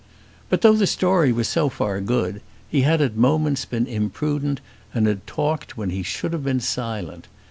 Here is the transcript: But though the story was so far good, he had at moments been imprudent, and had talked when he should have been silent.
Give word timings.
But 0.49 0.61
though 0.61 0.73
the 0.73 0.87
story 0.87 1.31
was 1.31 1.47
so 1.47 1.69
far 1.69 2.01
good, 2.01 2.41
he 2.67 2.81
had 2.81 3.01
at 3.01 3.15
moments 3.15 3.65
been 3.65 3.85
imprudent, 3.85 4.59
and 4.95 5.05
had 5.05 5.27
talked 5.27 5.77
when 5.77 5.91
he 5.91 6.01
should 6.01 6.33
have 6.33 6.43
been 6.43 6.59
silent. 6.59 7.27